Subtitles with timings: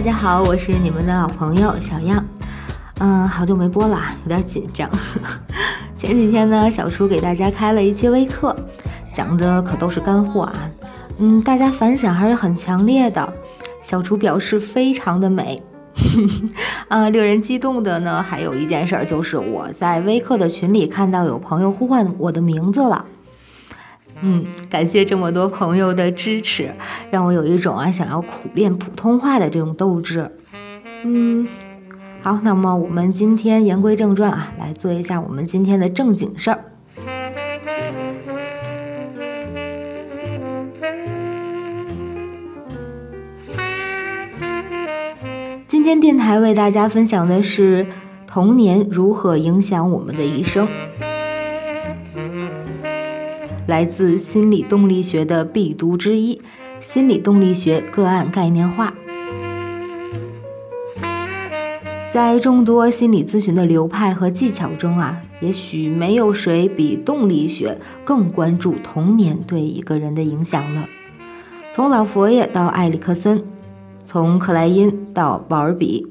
[0.00, 2.24] 大家好，我是你们的老朋友小样。
[3.00, 4.88] 嗯，好久没播了，有点紧张。
[5.94, 8.56] 前几天呢，小厨给大家开了一期微课，
[9.12, 10.54] 讲的可都是干货啊。
[11.18, 13.30] 嗯，大家反响还是很强烈的，
[13.82, 15.62] 小厨表示非常的美。
[16.88, 23.04] 啊， 令人激动的呢，还有一件事就是我在微课的群里看到有朋友呼唤我的名字了。
[24.22, 26.70] 嗯，感谢这么多朋友的支持，
[27.10, 30.30] 让我有一种啊想要苦练普通话的这种斗志。
[31.04, 31.48] 嗯，
[32.22, 36.64] 好，那么我们今天言归正传啊，来做一下我们今天的正经事儿。
[45.66, 47.86] 今天电台为大家分享的是
[48.26, 50.68] 童年如何影响我们的一生。
[53.70, 56.42] 来自心理动力学的必读之一——
[56.82, 58.92] 心理动力学个案概念化。
[62.10, 70.88] 在众多心理咨询的流派和技巧中啊，也许没有谁比动力学更关注童年对一个人的影响了。
[71.72, 73.40] 从老佛爷到埃里克森，
[74.04, 76.04] 从克莱因到鲍尔比，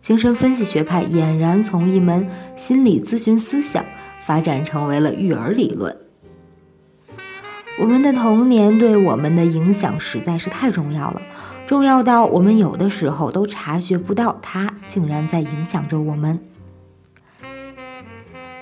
[0.00, 3.84] 精神分析学派俨然从一门心理咨询思想
[4.24, 5.94] 发展成为了育儿理论。
[7.80, 11.20] 我们的童年对我们的影响实在是太重要了，
[11.66, 16.38] 重要到我们有的时候都察觉不到它竟然在影响着我们。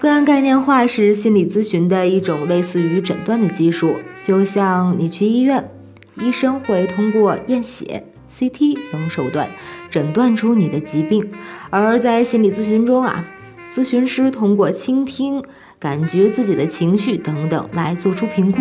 [0.01, 5.71] 个案概念化是心理咨询的一种类似于诊断的技术，就像你去医院，
[6.17, 9.47] 医生会通过验血、CT 等手段
[9.91, 11.31] 诊断出你的疾病，
[11.71, 13.25] 而在心理咨询中啊，
[13.73, 15.45] 咨询师通过倾听、
[15.83, 18.61] 感觉自己的情绪等等来做出评估。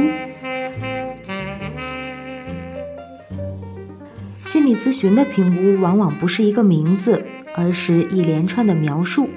[4.43, 7.23] 心理咨询的评估往往不是一个名字，
[7.55, 9.29] 而是一连串的描述。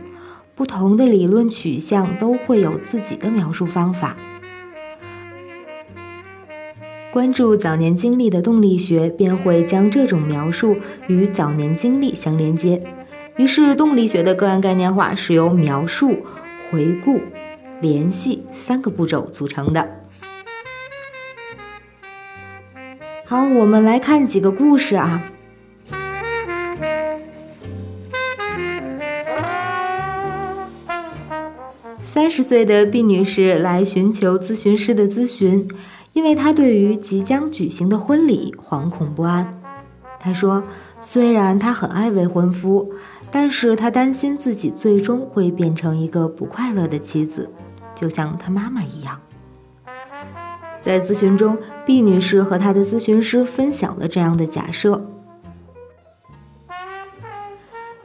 [0.55, 4.17] 不同的理论取向都会有自己的描述方法。
[7.13, 12.83] 关注早年经历的动力学，便会将这种描述与早年经历相连接。
[13.37, 16.25] 于是，动力学的个案概念化是由描述、
[16.71, 17.21] 回顾、
[17.85, 20.01] 联系三个步骤组成的。
[23.27, 25.23] 好，我们来看几个故事啊。
[32.03, 35.69] 三十岁的毕女士来寻求咨询师的咨询，
[36.15, 39.61] 因为她对于即将举行的婚礼惶恐不安。
[40.19, 40.63] 她说，
[41.03, 42.95] 虽然她很爱未婚夫，
[43.31, 47.51] 但是她担心自己最终会变成一个不快乐的妻子，
[47.95, 49.21] 就像她妈妈一样。
[50.81, 51.57] 在咨询中
[51.87, 55.03] ，B 女士和她的咨询师分享了这样的假设：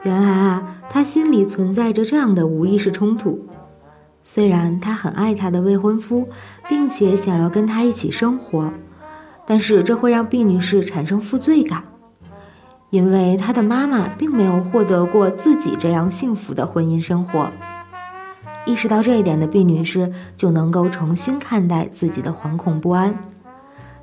[0.02, 3.46] 原来啊，她心里存在着这样的无意识冲突。
[4.24, 6.28] 虽然她很爱她的未婚夫，
[6.68, 8.72] 并且想要跟他一起生活，
[9.44, 11.84] 但是这会让 B 女士产生负罪感，
[12.88, 17.50] 因为她的妈妈并没有获得过自己这样幸福的婚姻生活。
[18.66, 23.18] 意识到这一点的毕女士就能够重新看待自己的惶恐不安，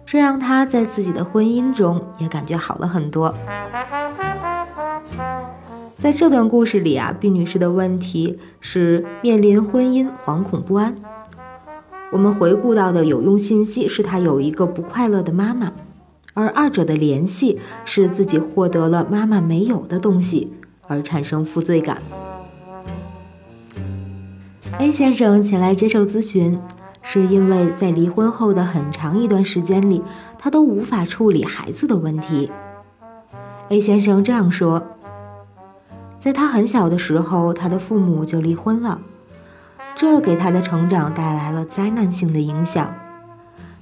[0.05, 3.33] 这让她在自己的婚姻中也感觉好了很多。
[5.97, 10.93] 在这段故事里啊，毕女士的问题是面临婚姻惶恐不安。
[12.11, 15.71] 我们回顾到的有用信息是她有一个不快乐的妈妈，
[16.33, 20.53] 而二者的联系是自己获得了妈妈没有的东西
[20.87, 22.01] 而产生负罪感。
[24.79, 26.59] A 先生前来接受咨询，
[27.01, 30.03] 是因为在离婚后的很长一段时间里，
[30.37, 32.51] 他都无法处理孩子的问题。
[33.69, 34.83] A 先生这样说
[36.19, 39.01] ：“在他很小的时候，他的父母就离婚了，
[39.95, 42.93] 这给他的成长带来了灾难性的影响。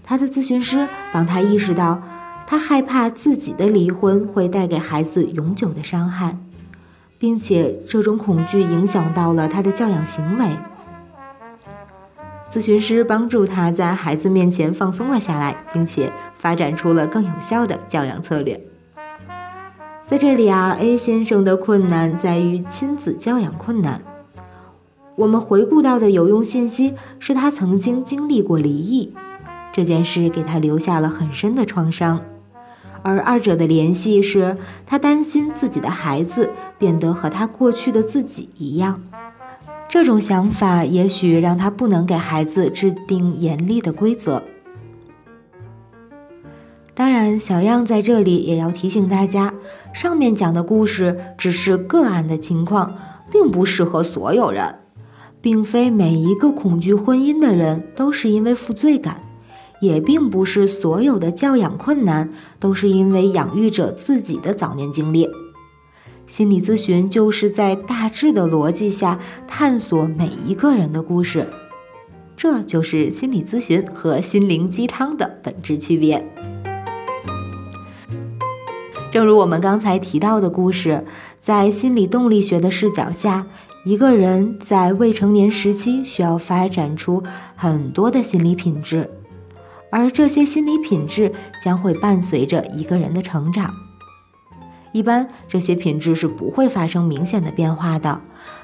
[0.02, 2.02] 他的咨询师帮他意识到，
[2.48, 6.38] 他害怕自己的离婚会带给孩子永久的伤害，
[7.20, 10.48] 并且这种恐惧影响到了他的教养行为。”
[12.56, 18.58] 咨询师帮助他在孩子面前放松了下来，并且发展出了更有效的教养策略。
[20.08, 24.02] 在这里啊，A 先生的困难在于亲子教养困难。
[25.18, 29.14] 我们回顾到的有用信息是他曾经经历过离异，
[29.74, 32.22] 这件事给他留下了很深的创伤，
[33.02, 34.56] 而二者的联系是
[34.86, 39.02] 他担心自己的孩子变得和他过去的自己一样。
[39.88, 44.44] 这种想法也许让他不能给孩子制定严厉的规则。
[46.94, 49.54] 当然，小样在这里也要提醒大家，
[49.94, 52.94] 上面讲的故事只是个案的情况，
[53.32, 54.76] 并不适合所有人，
[55.42, 59.22] 并非每一个恐惧婚姻的人都是因为负罪感，
[59.82, 62.30] 也并不是所有的教养困难
[62.60, 65.28] 都是因为养育者自己的早年经历。
[66.28, 71.48] 心理咨询就是在大致的逻辑下探索每一个人的故事，
[72.36, 76.26] 这就是心理咨询和心灵鸡汤的本质区别。
[79.12, 81.06] 正如我们刚才提到的故事，
[81.40, 83.48] 在心理动力学的视角下，
[83.86, 87.24] 一个人在未成年时期需要发展出
[87.56, 89.10] 很多的心理品质，
[89.90, 91.32] 而这些心理品质
[91.64, 93.74] 将会伴随着一个人的成长。
[94.96, 98.22] 一般这些品质是不会发生明显的变化的，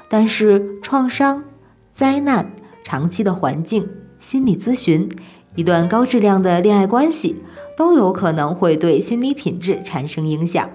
[0.08, 1.44] 但是创伤、
[1.92, 2.50] 灾难、
[2.82, 3.86] 长期的环境、
[4.18, 5.06] 心理咨询。
[5.56, 7.36] 一段高质量的恋爱关系
[7.76, 10.70] 都有可能会对心理品质产生影响。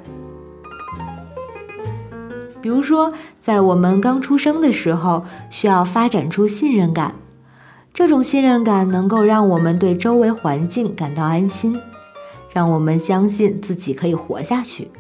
[2.62, 7.16] 比如说，在我们刚出生的时候，需要发展出信任感，
[7.92, 11.76] 这种信任感能够让我们对周围环境感到安心，
[12.54, 14.92] 让我们相信自己可以活下去，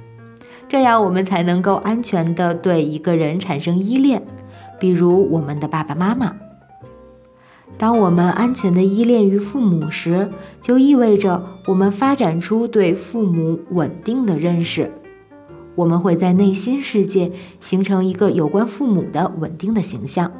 [0.69, 4.21] 这样我们才能够安全的对一个人产生依恋，
[4.79, 6.35] 比如我们的爸爸妈妈。
[7.77, 14.91] 当我们安全的依恋于父母时，就意味着我们发展出对父母稳定的认识。
[15.75, 17.31] 我们会在内心世界
[17.61, 20.31] 形成一个有关父母的稳定的形象。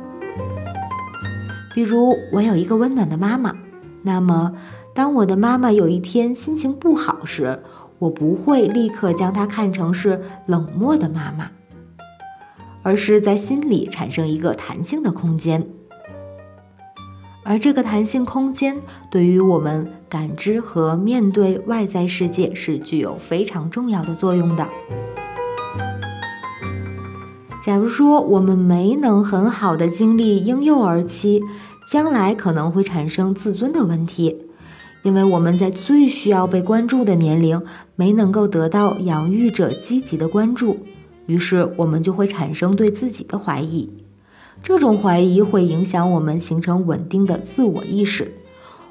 [1.75, 3.55] 比如，我有一个温暖的妈妈，
[4.01, 4.53] 那么
[4.95, 7.61] 当我的妈妈有一天心情不好时，
[7.99, 11.49] 我不会立刻将她看成是冷漠的妈妈，
[12.83, 15.67] 而是在心里产生一个弹性的空间。
[17.43, 18.75] 而这个弹性空间
[19.09, 24.67] 对于我们感知和面对外在世界是具有非常重要的作用的。
[27.65, 31.41] 假如说我们没能很好的经历婴幼儿期，
[31.89, 34.46] 将来可能会产生自尊的问题，
[35.07, 37.63] 因为我们在最需要被关注的年龄
[37.95, 40.85] 没能够得到养育者积极的关注，
[41.27, 43.89] 于是我们就会产生对自己的怀疑。
[44.61, 48.33] 这种怀疑会影响我们形成稳定的自我意识，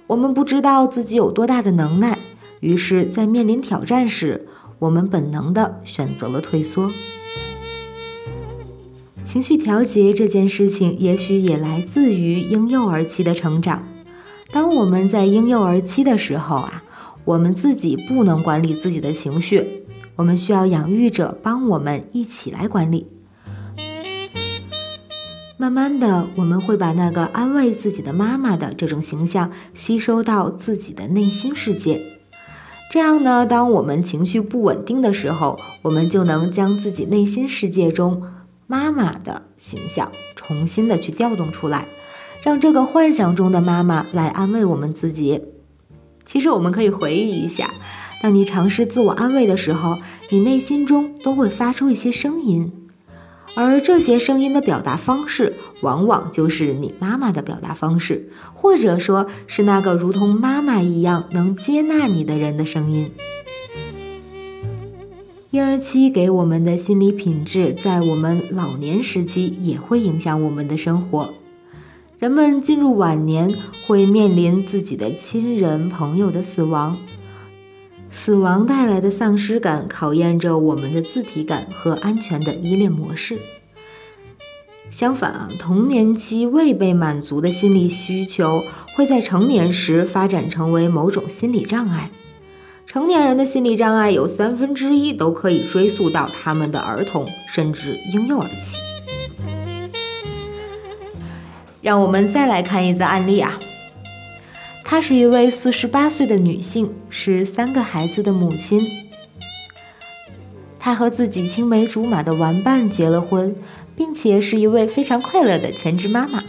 [0.07, 2.19] 我们不知道自己有多大的能耐，
[2.61, 4.49] 于是，在面临挑战时，
[4.79, 6.91] 我们本能的选择了退缩。
[9.23, 13.87] 情绪调节这件事情，也许也来自于婴幼儿期的成长。
[14.53, 16.83] 当我们在婴幼儿期的时候啊，
[17.25, 19.85] 我们自己不能管理自己的情绪，
[20.15, 23.07] 我们需要养育者帮我们一起来管理。
[25.59, 32.01] 慢慢的，我们会把那个安慰自己的妈妈的这种形象吸收到自己的内心世界。
[32.91, 38.23] 这样呢，当我们情绪不稳定的时候，我们就能将自己内心世界中
[38.67, 41.87] 妈妈的形象重新的去调动出来，
[42.47, 45.43] 让这个幻想中的妈妈来安慰我们自己。
[46.25, 47.75] 其实我们可以回忆一下，
[48.23, 49.99] 当你尝试自我安慰的时候，
[50.31, 52.71] 你内心中都会发出一些声音。
[53.57, 63.11] 而这些声音的表达方式，往往就是你妈妈的表达方式，或者说是那个如同妈妈一样能接纳你的人的声音。
[65.51, 71.35] 婴儿期给我们的心理品质，在我们老年时期也会影响我们的生活。
[72.19, 73.55] 人们进入晚年，
[73.87, 76.97] 会面临自己的亲人朋友的死亡。
[78.11, 83.39] 死亡带来的丧失感考验着我们的自体感和安全的依恋模式。
[84.91, 88.65] 相反啊，童年期未被满足的心理需求
[88.97, 92.11] 会在成年时发展成为某种心理障碍。
[92.87, 98.79] 成年人的心理障碍有三分之一都可以追溯到他们的儿童甚至婴幼儿期。
[101.87, 103.61] 让我们再来看一则案例啊。
[104.83, 108.85] 她是一位四十八岁的女性，是三个孩子的母亲。
[110.81, 113.55] 她和自己青梅竹马的玩伴结了婚，
[113.95, 116.43] 并且是一位非常快乐的全职妈妈。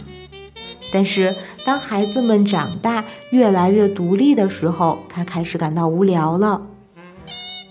[0.92, 1.32] 但是，
[1.64, 6.66] 当孩子们长大，越来越独立的时候，她开始感到无聊了。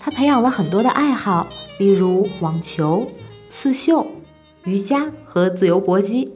[0.00, 1.46] 她培养了很多的爱好，
[1.78, 3.06] 例如网球、
[3.50, 4.06] 刺绣、
[4.64, 6.32] 瑜伽和自由搏击，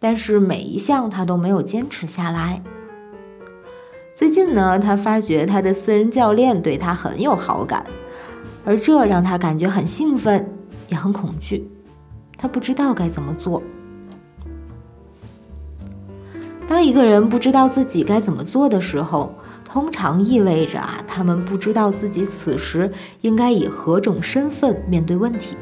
[0.00, 2.60] 但是每一项他都没有坚持下来。
[4.14, 7.84] 最近呢，他发觉他的私人教练对他很有好感，
[8.64, 10.50] 而这让他感觉很兴奋，
[10.88, 11.70] 也很恐惧。
[12.36, 13.62] 他不知道该怎么做。
[16.66, 22.90] 当一个人不知道自己该怎么做的时候，通常意味着啊，他们不知道自己此时
[23.20, 25.56] 应该以何种身份面对问题。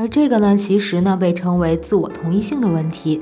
[0.00, 3.20] 而这个呢，其实呢被称为自我同一性的问题。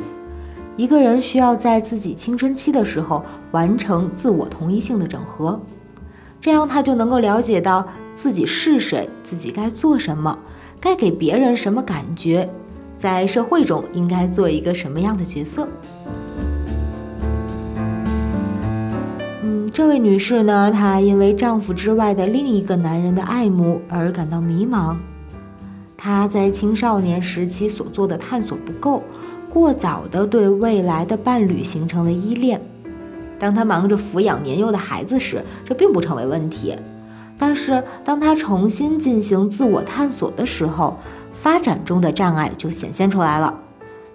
[0.76, 5.58] 一个人需要在自己青春期的时候完成自我同一性的整合，
[6.38, 10.38] 这样他就能够了解到自己是谁，自己该做什么，
[10.78, 12.46] 该给别人什么感觉，
[12.98, 15.66] 在社会中应该做一个什么样的角色。
[19.42, 24.94] 嗯，这位女士呢，她因为丈夫之外的另一个男人的爱慕而感到迷茫。
[25.96, 29.02] 他在青少年时期所做的探索不够。
[29.48, 32.60] 过早的对未来的伴侣形成了依恋。
[33.38, 36.76] 当他忙着抚养年幼的孩子时，这并不成为问题。
[37.38, 40.96] 但是，当他重新进行自我探索的时候，
[41.32, 43.58] 发展中的障碍就显现出来了。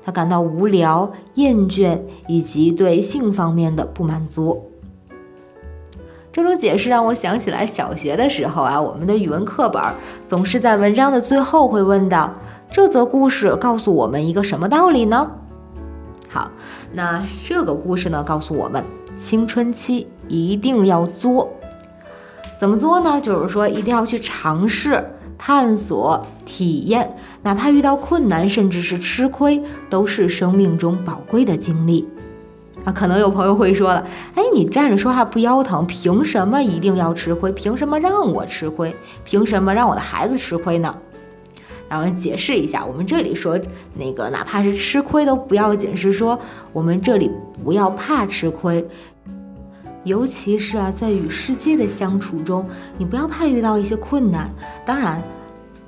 [0.03, 4.70] 他感到无聊、厌倦，以及对性方面的不满足。
[6.33, 9.81] 这种解释让我想起来小学的时候啊，我们的语文课本
[10.25, 12.33] 总是在文章的最后会问到。
[12.71, 15.29] 这则故事告诉我们一个什么道理呢？
[16.29, 16.49] 好，
[16.93, 18.81] 那这个故事呢，告诉我们
[19.17, 21.51] 青春期一定要作。
[22.57, 23.19] 怎么作呢？
[23.19, 25.03] 就是说一定要去尝试、
[25.37, 32.07] 探索、体验，哪怕遇到困难，甚至是吃亏，都是生命中宝贵的经历。
[32.83, 37.51] 啊，可能有朋友会说了，哎，你站着说话不腰疼，凭什么一定要吃亏？
[37.51, 38.95] 凭什么让我吃亏？
[39.23, 40.95] 凭什么让我的孩子吃亏呢？
[41.87, 43.59] 然后解释一下，我们这里说
[43.97, 46.39] 那个哪怕是吃亏都不要紧，是说
[46.71, 47.29] 我们这里
[47.63, 48.83] 不要怕吃亏，
[50.03, 52.65] 尤其是啊在与世界的相处中，
[52.97, 54.49] 你不要怕遇到一些困难。
[54.85, 55.21] 当然，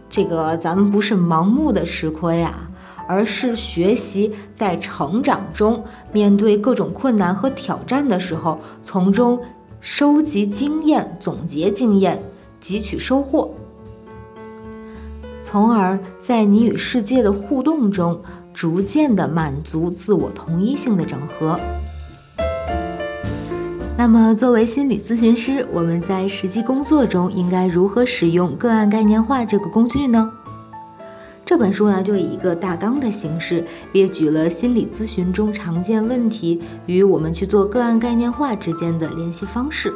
[0.09, 2.67] 这个咱们不是盲目的吃亏啊，
[3.07, 9.39] 而是学习在成长中面对各种困难和挑战的时候，从中
[9.79, 12.21] 收集经验、总结经验、
[12.61, 13.53] 汲取收获。
[15.41, 18.19] 从而在你与世界的互动中，
[18.53, 21.59] 逐渐的满足自我同一性的整合。
[23.95, 30.31] 那么，作为心理咨询师，我们在实际工作中应该如何使用个案概念化这个工具呢？
[31.45, 39.93] 这本书呢，就以一个大纲的形式列举了心理咨询中常见问题与我们去做个案概念化之间的联系方式。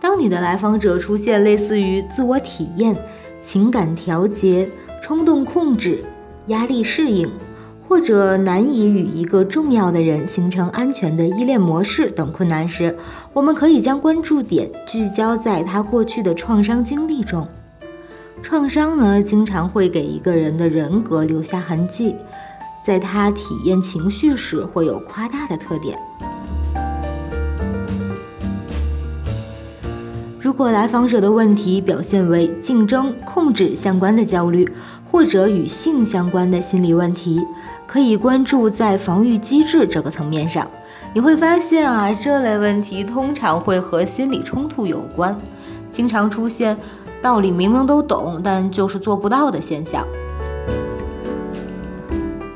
[0.00, 2.96] 当你的来访者出现类似于自我体验。
[3.38, 4.68] 情感调节、
[5.00, 6.04] 冲动控制、
[6.48, 7.30] 压力适应，
[7.86, 12.96] 或者难以与一个重要的人形成安全的依恋模式等困难时，
[13.32, 17.46] 我们可以将关注点聚焦在他过去的创伤经历中。
[18.42, 22.14] 创伤呢，经常会给一个人的人格留下痕迹，
[22.84, 25.98] 在他体验情绪时会有夸大的特点。
[30.40, 34.68] 如果来访者的问题表现为竞争、控制相关的焦虑，
[35.04, 37.44] 或者与性相关的心理问题，
[37.84, 40.70] 可以关注在防御机制这个层面上。
[41.12, 45.36] 你会发现啊，这类问题通常会和心理冲突有关，
[45.90, 46.76] 经常出现
[47.22, 50.06] 道理明明都懂，但就是做不到的现象。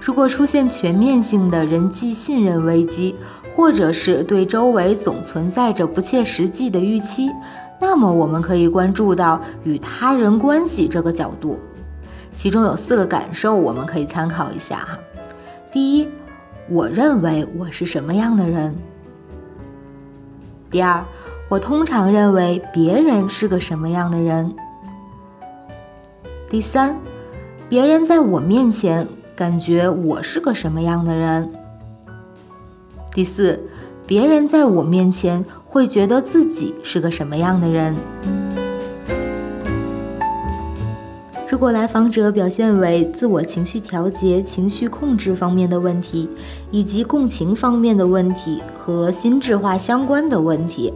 [0.01, 3.15] 如果出现全面性的人际信任危机，
[3.55, 7.31] 或者是对周围总存在着不切实际的预期。
[7.81, 11.59] 那么我们可以关注到与他人关系这个角度，
[12.37, 14.99] 其中有四个感受，我们可以参考一下哈。
[15.73, 16.09] 第一，
[16.69, 18.75] 我认为我是什么样的人？
[20.71, 21.05] 第二，
[21.51, 24.55] 我通常认为别人是个什么样的人？
[26.49, 26.97] 第三，
[27.69, 29.05] 别人在我面前
[29.35, 31.53] 感觉我是个什么样的人？
[33.13, 33.61] 第四。
[34.07, 37.95] 别人在我面前会觉得自己是个什么样的人？
[41.61, 46.27] 如果来访者表现为自我情绪调节、情绪控制方面的问题，
[46.71, 50.91] 以及共情方面的问题和心智化相关的问题，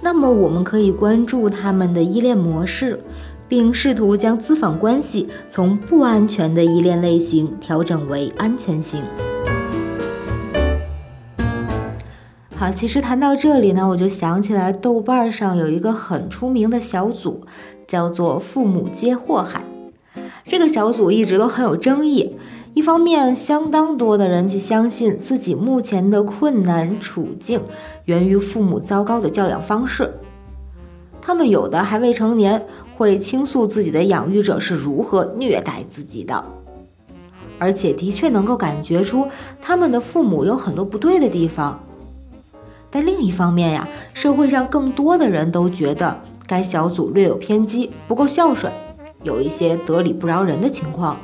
[0.00, 3.00] 那么我们可以关注他们的依恋模式，
[3.48, 9.02] 并试图将咨访关系从不安全的依恋类型调整为安全型。
[12.54, 17.40] 好，其实谈到这里呢，我就想起来豆瓣上有一个很出名的小组，
[17.88, 19.64] 叫做“父母皆祸害”。
[20.46, 22.36] 这个小组一直都很有争议。
[22.74, 27.62] 一方面，相当多的人去相信自己目前的困难处境
[28.06, 30.12] 源于父母糟糕的教养方式，
[31.22, 36.44] 他们有的还未成年，会倾诉自己的养育者是如何虐待自己的，
[37.60, 39.28] 而且的确能够感觉出
[39.62, 41.80] 他们的父母有很多不对的地方。
[42.90, 48.72] 但另一方面呀，社会上更多的人都觉得该小组略有偏激，不够孝顺，
[49.24, 51.18] 有一些得理不饶人的情况。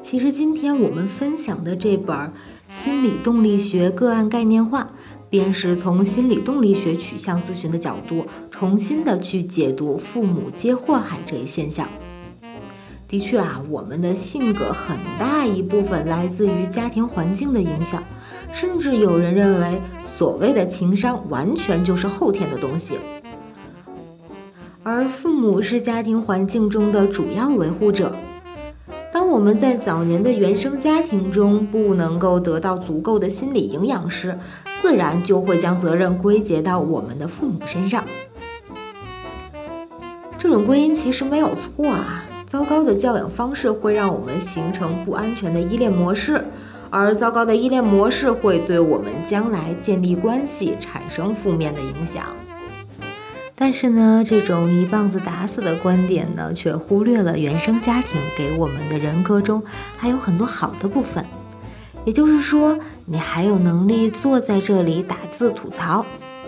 [0.00, 2.16] 其实今天我们分享的这本
[2.70, 4.82] 《心理动力学个案概念化》，
[5.28, 11.88] 便是从心理动力学取向咨询的角度，重新的去解读父母皆祸害这一现象。
[13.06, 18.02] 的确啊，我们的性格很大一部分来自于家庭环境的影响，
[18.52, 22.98] 甚至有人认为，所谓的情商完全就是后天的东西。
[24.90, 28.16] 而父母是家庭环境中的主要维护者。
[29.12, 34.38] 当我们在早年的原生家庭中不能够得到足够的心理营养时，
[34.80, 38.02] 自然就会将责任归结到我们的父母身上。
[40.38, 46.42] 这种归因其实没有错啊，糟糕的教养方式会让我们形成不安全的依恋模式，
[46.88, 52.24] 而糟糕的依恋模式会对我们将来建立关系产生负面的影响。
[53.60, 59.60] 但是呢，这种一棒子打死的观点呢，却忽略了原生家庭给我们的人格中
[59.96, 61.24] 还有很多好的部分。
[62.04, 66.06] 也就是说，你还有能力坐在这里打字吐槽，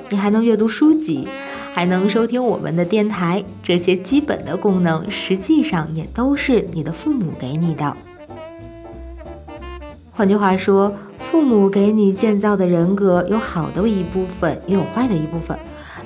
[0.09, 1.27] 你还能阅读书籍，
[1.75, 7.97] 还能收听我们的电台，这些基本的功能，实际上也都是你的父母给你的。
[10.13, 15.59] 换句话说，父母给你建造的人格，有好的一部分，也有坏的一部分。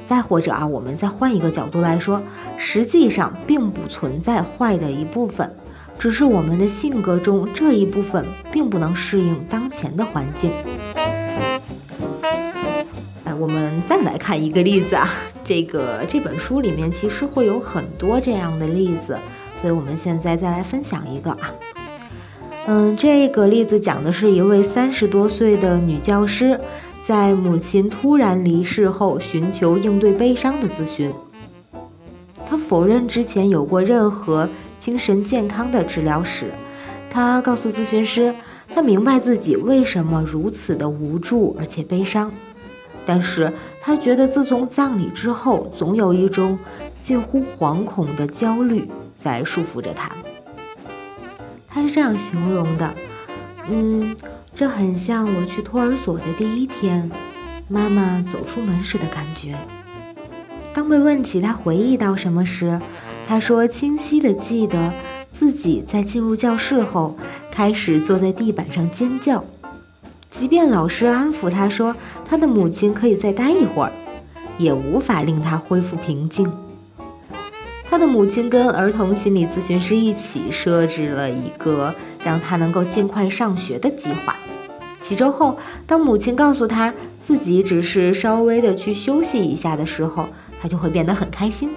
[0.07, 2.23] 再或者啊，我们再换一个角度来说，
[2.57, 5.51] 实际上并不存在坏的一部分，
[5.99, 10.51] 只是我们的性格中这一部分并不能适应当前的环境。
[13.25, 15.09] 哎，我们再来看一个例子啊，
[15.43, 19.19] 这个这本书里面其实会有很多这样的例子，
[19.61, 21.55] 所以我们现在再来分享一个啊，
[22.67, 26.61] 嗯，这个例子讲的是一位三十多岁的女教师。
[27.07, 31.13] 在母亲突然离世后，寻求应对悲伤的咨询。
[32.47, 36.51] 他否认之前有过任何精神健康的治疗史。
[37.11, 38.35] 他告诉咨询师，
[38.75, 42.33] 他明白自己为什么如此的无助而且悲伤，
[43.05, 46.59] 但是他觉得自从葬礼之后，总有一种
[47.03, 48.89] 近乎惶恐的焦虑
[49.19, 50.11] 在束缚着他。
[51.69, 52.95] 他是这样形容的
[53.69, 54.17] ：“嗯。”
[54.55, 57.11] 这很像我去托儿所的第一天，
[57.69, 59.57] 妈妈走出门时的感觉。
[60.73, 62.81] 当被问起他回忆到什么时，
[63.27, 64.93] 他说清晰的记得
[65.33, 67.17] 自己在进入教室后
[67.51, 69.45] 开始坐在地板上尖叫，
[70.31, 73.93] 即便老师安抚他说他的母亲可以再待一会儿，
[74.57, 76.51] 也无法令他恢复平静。
[77.95, 84.35] 他的母亲跟儿童心理咨询师一起设置了一个让他能够尽快上学的计划。
[84.99, 90.27] 几周后，当母亲告诉他自己只是稍微的去休息一下的时候，
[90.61, 91.71] 他就会变得很开心，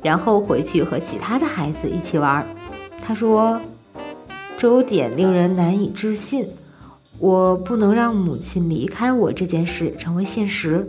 [0.00, 2.46] 然后回去和其他的孩子一起玩。
[3.02, 3.60] 他说
[4.56, 6.48] ：“这有点令人难以置信，
[7.18, 10.86] 我不能让母亲离开我这件事成为现实。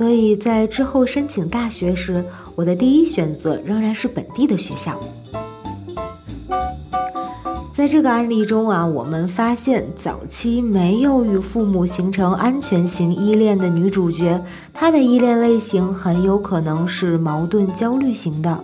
[0.00, 4.98] 所以在之后申请大学时，我的第一选择仍然是本地的学校。”
[7.74, 18.58] 在这个案例中啊，我们发现早期没有与父母形成安全型依恋的女主角，她的依恋类型很有可能是矛盾焦虑型的。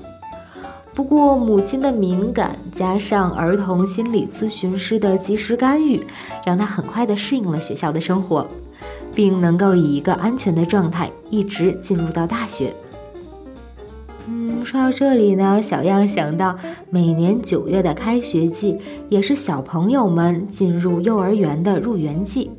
[0.94, 6.02] 不过，母亲的敏感加上儿童心理咨询师的及时干预，
[6.46, 8.46] 让她很快的适应了学校的生活，
[9.16, 12.72] 并能够以一个安全的状态一直进入到大学。
[14.28, 16.54] 嗯说到这里呢，小样想到
[16.90, 18.76] 每年九月的开学季，
[19.08, 22.50] 也是小朋友们进入幼儿园的入园季。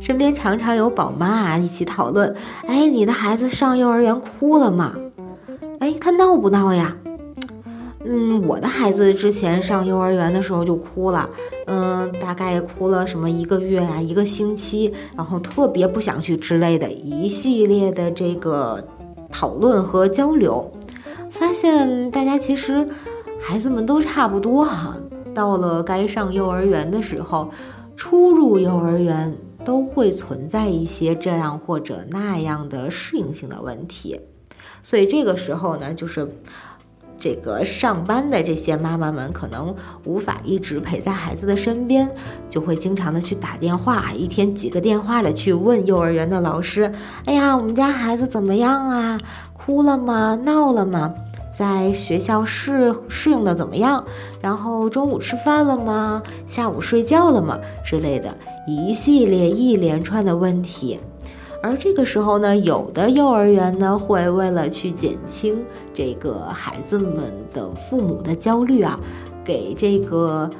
[0.00, 2.34] 身边常常有宝妈啊一起讨论：
[2.66, 4.96] 哎，你的孩子上幼儿园哭了吗？
[5.78, 6.96] 哎，他闹不闹呀？
[8.04, 11.28] 嗯，我的孩子之前上幼儿园的时候就哭了，
[11.66, 18.82] 嗯，大概哭了什么一个月啊，一个星期，然后特别不想去之类的一系列的这个
[19.30, 20.70] 讨论和交流。
[21.30, 22.86] 发现大家其实
[23.40, 24.96] 孩子们都差不多哈，
[25.32, 27.50] 到了该上幼儿园的时候，
[27.96, 29.32] 初入幼儿园
[29.64, 34.20] 都会存在一些这样或者那样的适应性的问题，
[34.82, 36.28] 所以这个时候呢，就是
[37.22, 42.10] 这个上班的这些妈妈们可能无法一直陪在孩子的身边，
[42.50, 46.92] 就会经常的去打电话，一天几个电话的去问幼儿园的老师，
[47.26, 49.20] 哎呀，我们家孩子怎么样啊？
[49.52, 50.36] 哭了吗？
[50.42, 51.14] 闹了吗？
[51.56, 54.04] 在学校适适应的怎么样？
[54.40, 56.20] 然后中午吃饭了吗？
[56.48, 57.56] 下午睡觉了吗？
[57.84, 60.98] 之类的一系列一连串的问题。
[61.62, 68.98] 而这个时候呢，有的幼儿园呢会为了去减轻这个孩子们的父母的焦虑啊，
[69.44, 70.50] 给这个。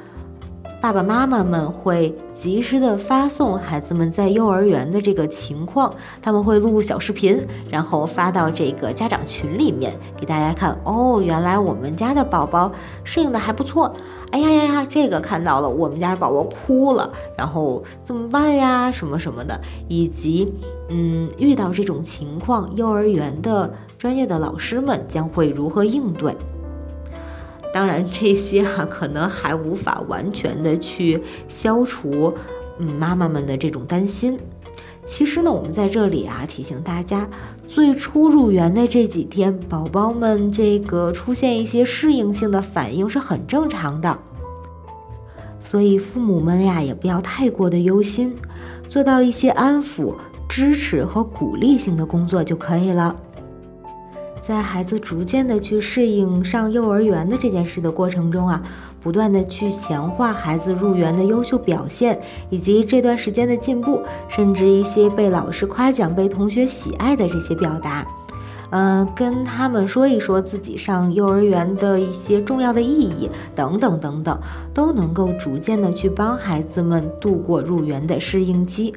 [0.83, 7.41] 爸爸妈妈们会及时的发送孩子们在幼儿园的这个情况，他们会录小视频，
[7.71, 10.77] 然后发到这个家长群里面给大家看。
[10.83, 12.69] 哦，原来我们家的宝宝
[13.05, 13.93] 适应的还不错。
[14.31, 18.91] 哎呀呀呀，这个看到了，我们家宝宝哭了，然后怎么办呀？
[18.91, 20.51] 什么什么的，以及
[20.89, 26.35] 嗯，遇到这种情况，幼儿园的专业的老师们将会如何应对？
[27.73, 32.31] 当然，这些啊，可能还无法完全的去消除，
[32.77, 34.37] 嗯，妈妈们的这种担心。
[35.05, 37.27] 其实呢，我们在这里啊，提醒大家，
[37.67, 44.17] 最初入园的这几天，宝宝们这个出现一些适应性的反应是很正常的。
[45.59, 48.35] 所以父母们呀，也不要太过的忧心，
[48.87, 50.13] 做到一些安抚、
[50.47, 53.15] 支持和鼓励性的工作就可以了。
[54.45, 58.61] 在孩子逐渐的去适应上幼儿园的这件事的过程中啊，
[58.99, 68.05] 不断的去强化孩子入园的优秀表现，以及这段时间的进步，甚至一些被老师夸奖、被同学喜爱的这些表达，
[68.71, 74.37] 嗯，跟他们说一说自己上幼儿园的一些重要的意义等等等等，
[74.73, 78.93] 都能够逐渐的去帮孩子们度过入园的适应期。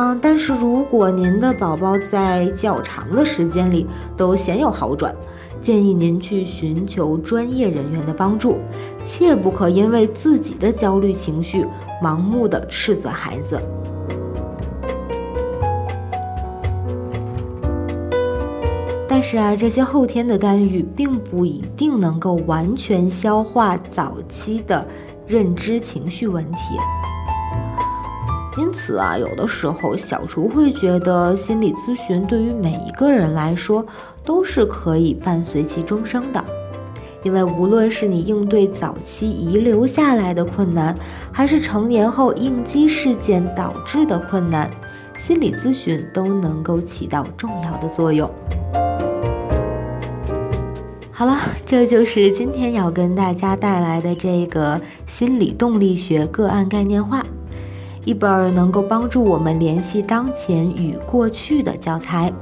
[0.00, 3.84] 嗯，但是如果您的宝宝在较长的时间里
[4.16, 5.12] 都鲜有好转，
[5.60, 8.60] 建议您去寻求专业人员的帮助，
[9.04, 11.66] 切不可因为自己的焦虑情绪
[12.00, 13.60] 盲目的斥责孩子。
[19.08, 24.86] 但是啊，这些后天的干预并不一定能够完全消化早期的
[25.26, 26.78] 认知情绪问题。
[28.58, 33.86] 因此啊，有的时候小厨会觉得心理咨询对于每一个人来说
[34.24, 36.44] 都是可以伴随其终生的，
[37.22, 40.92] 因为无论是你应对早期遗留下来的困难，
[41.30, 44.68] 还是成年后应激事件导致的困难，
[45.16, 48.28] 心理咨询都能够起到重要的作用。
[51.12, 57.24] 好了，这就是今天要跟大家带来的这个心理动力学个案概念化。
[58.08, 62.32] 一本能够帮助我们联系当前与过去的教材，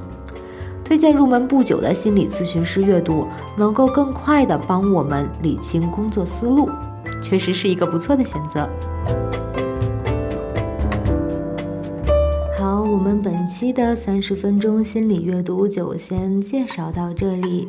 [0.81, 3.27] 推荐入门不久的心理咨询师阅读，
[3.57, 6.69] 能够更快的帮我们理清工作思路，
[7.21, 8.69] 确实是一个不错的选择。
[12.57, 17.67] 好，我们本期的三十分钟心理阅读就先介绍到这里。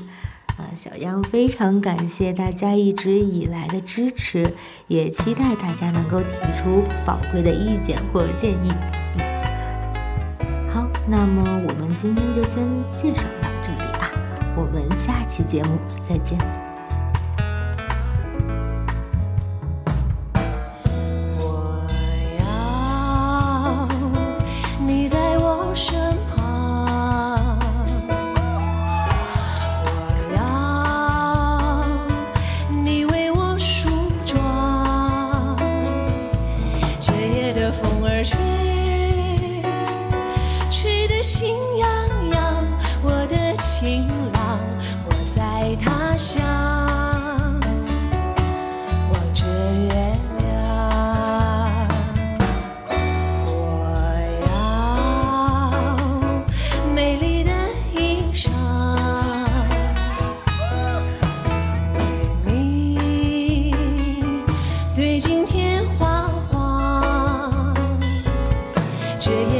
[0.58, 4.44] 啊，小杨非常感谢大家一直以来的支持，
[4.88, 8.72] 也期待大家能够提出宝贵的意见或建议。
[9.18, 14.10] 嗯，好，那么我们今天就先介绍到这里啊，
[14.56, 16.36] 我们下期节目再见。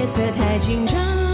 [0.08, 1.27] 色太紧张。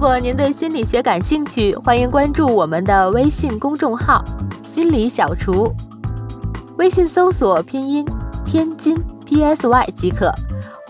[0.00, 4.24] 如果您对心理学感兴趣，欢迎关注我们的微信公众号
[4.74, 5.70] “心理小厨”，
[6.78, 8.02] 微信搜索拼音
[8.42, 10.32] “天津 PSY” 即可，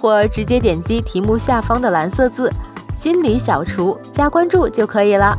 [0.01, 2.49] 或直接点击题目下方的蓝色字
[2.97, 5.37] “心理小厨”加关注就可以了，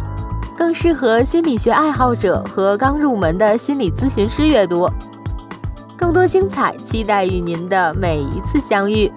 [0.57, 4.89] 更适合心理学爱好者和刚入门的心理咨询师阅读。
[5.95, 9.09] 更多精彩，期待与您的每一次相遇。